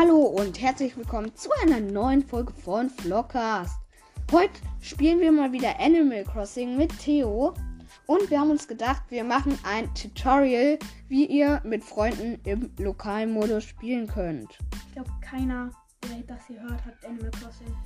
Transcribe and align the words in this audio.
Hallo 0.00 0.16
und 0.16 0.58
herzlich 0.58 0.96
willkommen 0.96 1.30
zu 1.36 1.50
einer 1.62 1.78
neuen 1.78 2.26
Folge 2.26 2.54
von 2.54 2.88
Vlogcast. 2.88 3.78
Heute 4.32 4.54
spielen 4.80 5.20
wir 5.20 5.30
mal 5.30 5.52
wieder 5.52 5.78
Animal 5.78 6.24
Crossing 6.24 6.78
mit 6.78 6.98
Theo 7.00 7.52
und 8.06 8.30
wir 8.30 8.40
haben 8.40 8.50
uns 8.50 8.66
gedacht, 8.66 9.02
wir 9.10 9.24
machen 9.24 9.58
ein 9.62 9.94
Tutorial, 9.94 10.78
wie 11.08 11.26
ihr 11.26 11.60
mit 11.64 11.84
Freunden 11.84 12.40
im 12.44 12.70
Lokalmodus 12.78 13.64
spielen 13.64 14.06
könnt. 14.06 14.56
Ich 14.86 14.94
glaube, 14.94 15.10
keiner, 15.20 15.70
der 16.08 16.22
das 16.34 16.46
hier 16.46 16.62
hört, 16.62 16.82
hat 16.82 16.94
Animal 17.04 17.30
Crossing. 17.32 17.76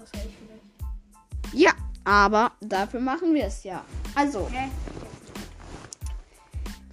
Außer 0.00 0.24
ich 0.24 0.36
vielleicht. 0.36 1.52
Ja, 1.52 1.72
aber 2.04 2.52
dafür 2.60 3.00
machen 3.00 3.34
wir 3.34 3.46
es 3.46 3.64
ja. 3.64 3.84
Also, 4.14 4.48
Hä? 4.52 4.68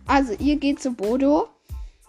also 0.08 0.34
ihr 0.39 0.58
geht 0.58 0.81
zu 0.81 0.94
Bodo, 0.94 1.48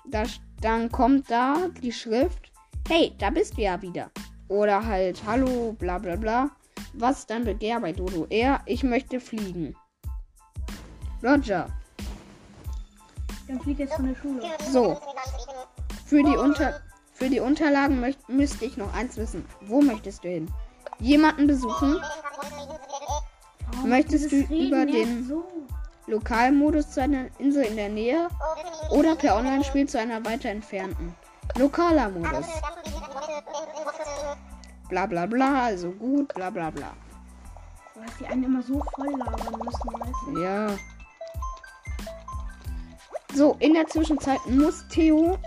da, 0.06 0.24
dann 0.60 0.90
kommt 0.90 1.30
da 1.30 1.68
die 1.82 1.92
Schrift, 1.92 2.52
hey, 2.88 3.14
da 3.18 3.30
bist 3.30 3.56
du 3.56 3.62
ja 3.62 3.80
wieder. 3.82 4.10
Oder 4.48 4.84
halt, 4.84 5.22
hallo, 5.26 5.72
bla 5.78 5.98
bla 5.98 6.16
bla. 6.16 6.50
Was 6.94 7.20
ist 7.20 7.30
dein 7.30 7.44
Begehr 7.44 7.80
bei 7.80 7.92
Dodo? 7.92 8.26
Er, 8.30 8.60
ich 8.66 8.82
möchte 8.82 9.20
fliegen. 9.20 9.76
Roger. 11.22 11.68
Dann 13.46 13.60
fliegt 13.60 13.80
jetzt 13.80 13.94
von 13.94 14.06
der 14.06 14.14
Schule. 14.16 14.42
So. 14.70 15.00
Für 16.06 16.22
die, 16.22 16.36
Unter 16.36 16.80
für 17.12 17.28
die 17.28 17.40
Unterlagen 17.40 18.14
müsste 18.28 18.64
ich 18.64 18.76
noch 18.76 18.92
eins 18.94 19.16
wissen. 19.16 19.44
Wo 19.62 19.80
möchtest 19.82 20.24
du 20.24 20.28
hin? 20.28 20.50
Jemanden 21.00 21.46
besuchen? 21.46 21.96
Oh, 23.82 23.86
Möchtest 23.86 24.32
du 24.32 24.36
über 24.36 24.86
den- 24.86 25.26
So. 25.28 25.44
Lokalmodus 26.08 26.90
zu 26.90 27.02
einer 27.02 27.26
Insel 27.38 27.64
in 27.64 27.76
der 27.76 27.88
Nähe? 27.88 28.28
Oder 28.90 29.14
per 29.14 29.36
Online-Spiel 29.36 29.88
zu 29.88 29.98
einer 29.98 30.24
weiter 30.24 30.48
entfernten? 30.48 31.14
Lokaler 31.56 32.08
Modus. 32.08 32.46
Bla 34.88 35.06
bla 35.06 35.26
bla, 35.26 35.64
also 35.64 35.90
gut, 35.90 36.32
bla 36.34 36.50
bla 36.50 36.70
bla. 36.70 36.92
Weil 37.94 38.06
die 38.20 38.26
einen 38.26 38.44
immer 38.44 38.62
so 38.62 38.82
voll 38.94 39.10
labern 39.10 39.58
müssen, 39.64 39.90
weißt 40.00 40.12
du? 40.26 40.42
Ja. 40.42 40.68
So, 43.34 43.56
in 43.58 43.74
der 43.74 43.86
Zwischenzeit 43.86 44.38
muss 44.46 44.86
Theo 44.88 45.38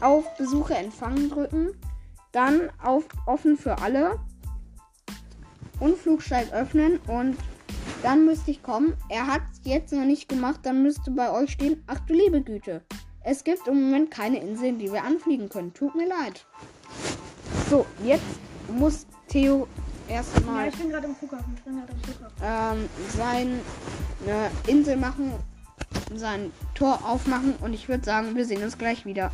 auf 0.00 0.36
Besucher 0.36 0.78
empfangen 0.78 1.30
drücken. 1.30 1.70
Dann 2.32 2.70
auf 2.82 3.04
offen 3.26 3.56
für 3.56 3.78
alle. 3.80 4.18
Und 5.80 5.96
Flugsteig 5.96 6.52
öffnen. 6.52 6.98
Und 7.06 7.38
dann 8.04 8.26
müsste 8.26 8.50
ich 8.50 8.62
kommen. 8.62 8.94
Er 9.08 9.26
hat 9.26 9.42
es 9.52 9.60
jetzt 9.64 9.92
noch 9.92 10.04
nicht 10.04 10.28
gemacht. 10.28 10.60
Dann 10.62 10.82
müsste 10.82 11.10
bei 11.10 11.30
euch 11.32 11.50
stehen. 11.52 11.82
Ach 11.86 11.98
du 12.00 12.12
liebe 12.12 12.42
Güte. 12.42 12.82
Es 13.24 13.42
gibt 13.42 13.66
im 13.66 13.82
Moment 13.86 14.10
keine 14.10 14.38
Inseln, 14.38 14.78
die 14.78 14.92
wir 14.92 15.02
anfliegen 15.02 15.48
können. 15.48 15.72
Tut 15.72 15.94
mir 15.94 16.06
leid. 16.06 16.44
So, 17.70 17.86
jetzt 18.04 18.22
muss 18.68 19.06
Theo 19.28 19.66
Ja, 20.08 20.16
erstmal 20.16 20.68
ich 20.68 20.76
bin 20.76 20.90
gerade 20.90 21.06
im 21.06 21.16
Flughafen. 21.16 21.54
Ich 21.56 21.62
bin 21.62 21.76
gerade 21.76 21.92
im 21.92 21.98
Flughafen. 22.00 22.78
ähm, 22.78 22.88
seine 23.16 23.60
Insel 24.66 24.96
machen, 24.98 25.32
sein 26.14 26.52
Tor 26.74 27.00
aufmachen 27.06 27.54
und 27.62 27.72
ich 27.72 27.88
würde 27.88 28.04
sagen, 28.04 28.36
wir 28.36 28.44
sehen 28.44 28.62
uns 28.62 28.76
gleich 28.76 29.06
wieder. 29.06 29.30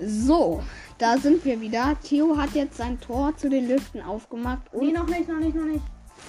So, 0.00 0.62
da 0.98 1.16
sind 1.16 1.44
wir 1.44 1.60
wieder. 1.60 1.96
Theo 2.02 2.36
hat 2.36 2.50
jetzt 2.54 2.76
sein 2.76 3.00
Tor 3.00 3.34
zu 3.36 3.48
den 3.48 3.68
Lüften 3.68 4.02
aufgemacht 4.02 4.62
Nee, 4.74 4.88
und, 4.88 4.92
noch 4.94 5.06
nicht, 5.06 5.28
noch 5.28 5.38
nicht, 5.38 5.54
noch 5.54 5.64
nicht. 5.64 5.84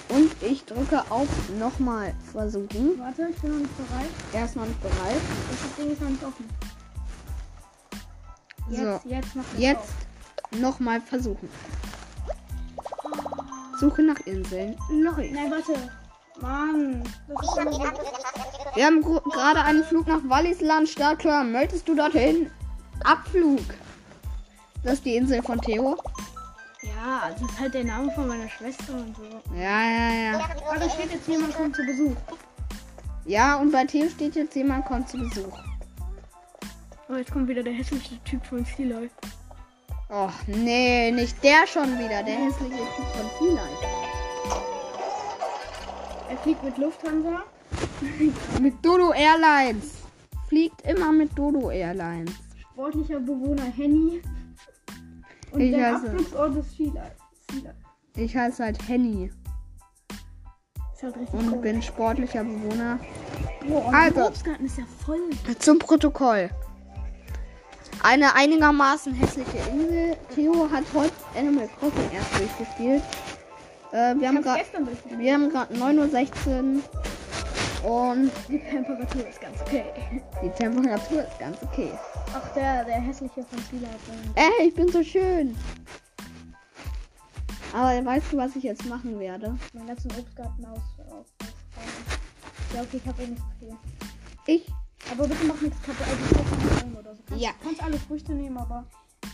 Und 0.10 0.32
ich 0.42 0.66
drücke 0.66 1.04
auf 1.10 1.28
nochmal 1.60 2.14
versuchen. 2.32 3.00
Warte, 3.00 3.28
ich 3.30 3.42
bin 3.42 3.54
noch 3.54 3.60
nicht 3.60 3.78
bereit. 3.78 4.10
Er 4.34 4.46
ist 4.46 4.56
noch 4.56 4.66
nicht 4.66 4.82
bereit. 4.82 5.22
Das 5.50 5.76
Ding 5.76 5.92
ist 5.92 6.02
noch 6.02 6.10
nicht 6.10 6.24
offen. 6.24 6.50
Jetzt, 8.70 8.80
So, 8.80 9.10
jetzt 9.10 9.36
noch 9.36 9.44
nicht 9.54 9.60
Jetzt 9.60 9.94
nochmal 10.52 11.02
versuchen. 11.02 11.50
Suche 13.80 14.04
nach 14.04 14.20
Inseln. 14.26 14.78
Läuft. 14.90 15.32
Nein, 15.32 15.52
warte. 15.52 15.74
Mann. 16.42 17.04
Wir 18.74 18.86
haben 18.86 19.02
gerade 19.02 19.62
einen 19.62 19.84
Flug 19.84 20.08
nach 20.08 20.20
Wallisland 20.28 20.90
Startklar. 20.90 21.44
Möchtest 21.44 21.88
du 21.88 21.96
dorthin? 21.96 22.52
Abflug. 23.04 23.62
Das 24.84 24.96
ist 24.96 25.06
die 25.06 25.16
Insel 25.16 25.42
von 25.42 25.60
Theo. 25.62 25.98
Ja, 26.86 27.30
das 27.32 27.42
ist 27.42 27.60
halt 27.60 27.74
der 27.74 27.84
Name 27.84 28.12
von 28.12 28.28
meiner 28.28 28.50
Schwester 28.50 28.94
und 28.94 29.16
so. 29.16 29.24
Ja, 29.56 29.84
ja, 29.84 30.14
ja. 30.14 30.50
Aber 30.70 30.80
da 30.80 30.90
steht 30.90 31.12
jetzt 31.12 31.28
jemand 31.28 31.56
kommt 31.56 31.76
zu 31.76 31.86
Besuch. 31.86 32.16
Ja, 33.26 33.56
und 33.56 33.72
bei 33.72 33.86
Theo 33.86 34.10
steht 34.10 34.36
jetzt 34.36 34.56
jemand 34.56 34.86
kommt 34.86 35.10
zu 35.10 35.18
Besuch. 35.18 35.58
Oh, 37.10 37.16
jetzt 37.16 37.32
kommt 37.32 37.48
wieder 37.48 37.64
der 37.64 37.74
hässliche 37.74 38.24
Typ 38.24 38.46
von 38.46 38.66
Steeleye. 38.66 39.10
Och, 40.10 40.34
nee, 40.48 41.12
nicht 41.12 41.44
der 41.44 41.66
schon 41.66 41.98
wieder. 41.98 42.22
Der 42.24 42.36
hässliche 42.36 42.78
Typ 42.96 43.06
von 43.16 43.30
Feline. 43.38 44.06
Er 46.30 46.38
fliegt 46.38 46.64
mit 46.64 46.78
Lufthansa. 46.78 47.44
Mit 48.62 48.74
Dodo 48.86 49.12
Airlines. 49.12 49.96
Fliegt 50.48 50.82
immer 50.88 51.12
mit 51.12 51.38
Dodo 51.38 51.72
Airlines. 51.72 52.32
Sportlicher 52.60 53.20
Bewohner 53.20 53.72
Henny. 53.76 54.22
Und 55.56 55.62
Ich 55.62 55.72
der 55.72 55.96
heiße- 55.98 56.16
ist 56.60 56.74
Steeleye. 56.74 57.12
Steeleye. 57.50 57.74
Ich 58.18 58.36
heiße 58.36 58.64
halt 58.64 58.88
Henny 58.88 59.32
halt 61.02 61.16
und 61.34 61.52
cool. 61.54 61.58
bin 61.60 61.82
sportlicher 61.82 62.44
Bewohner. 62.44 63.00
Boah, 63.68 63.94
Also. 63.94 64.20
ja. 64.22 65.60
Zum 65.60 65.78
Protokoll. 65.80 66.50
Eine 68.02 68.34
einigermaßen 68.36 69.14
hässliche 69.14 69.58
Insel. 69.72 70.18
Theo 70.34 70.70
hat 70.72 70.84
heute 70.94 71.14
Animal 71.38 71.68
Crossing 71.80 72.12
erst 72.14 72.40
durchgespielt. 72.40 73.04
Äh, 73.92 74.16
wir, 74.20 74.28
haben 74.28 74.42
grad, 74.42 74.60
wir 75.18 75.34
haben 75.34 75.50
gerade 75.50 75.74
9.16 75.76 76.76
Uhr 76.76 76.82
und 77.86 78.32
Die 78.50 78.60
Temperatur 78.60 79.28
ist 79.28 79.40
ganz 79.42 79.62
okay. 79.62 79.86
die 80.42 80.50
Temperatur 80.50 81.24
ist 81.24 81.40
ganz 81.40 81.58
okay. 81.64 81.92
Ach, 82.34 82.54
der, 82.54 82.84
der 82.86 82.96
hässliche 83.02 83.44
von 83.44 83.60
Steeleye 83.60 83.88
hat 83.88 84.00
seinen- 84.08 84.36
Ey, 84.60 84.68
ich 84.68 84.74
bin 84.76 84.88
so 84.92 85.04
schön. 85.04 85.56
Aber 87.74 88.06
weißt 88.06 88.32
du, 88.32 88.38
was 88.38 88.56
ich 88.56 88.64
jetzt 88.64 88.86
machen 88.86 89.20
werde? 89.20 89.56
meinen 89.74 89.88
ganzen 89.88 90.10
Obstgarten 90.12 90.66
aus. 90.66 90.80
ja, 92.74 92.82
okay, 92.82 92.98
ich 93.04 93.06
habe 93.08 93.24
eh 93.24 93.28
nicht 93.28 93.42
so 93.42 93.66
viel. 93.68 93.76
Ich, 94.48 94.68
Aber 95.12 95.28
bitte 95.28 95.46
mach 95.46 95.60
nichts 95.62 95.82
kaputt. 95.82 96.06
Also, 96.08 97.00
oder 97.00 97.16
so. 97.16 97.22
Kannst, 97.28 97.44
Ja. 97.44 97.50
kannst 97.62 97.84
alle 97.84 97.98
Früchte 98.00 98.32
nehmen, 98.34 98.58
aber, 98.58 98.86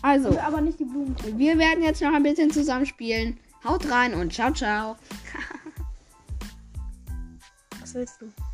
also, 0.02 0.40
aber 0.40 0.62
nicht 0.62 0.80
die 0.80 0.86
Blumen. 0.86 1.16
wir 1.38 1.58
werden 1.60 1.84
jetzt 1.84 2.02
noch 2.02 2.14
ein 2.14 2.24
bisschen 2.24 2.50
zusammen 2.52 2.86
spielen. 2.86 3.38
Haut 3.64 3.90
rein 3.92 4.16
und 4.16 4.34
ciao, 4.34 4.52
ciao. 4.52 4.96
Was 7.92 7.96
willst 7.96 8.22
du? 8.22 8.51